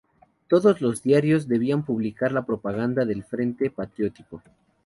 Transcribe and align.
Todos 0.47 0.81
los 0.81 1.03
diarios 1.03 1.47
debían 1.47 1.85
publicar 1.85 2.31
la 2.31 2.43
propaganda 2.43 3.05
del 3.05 3.23
Frente 3.23 3.69
Patriótico. 3.69 4.41